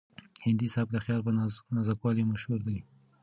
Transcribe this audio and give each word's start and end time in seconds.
هندي 0.45 0.67
سبک 0.75 0.89
د 0.93 0.97
خیال 1.03 1.21
په 1.25 1.31
نازکوالي 1.75 2.23
مشهور 2.31 2.59
دی. 2.67 2.77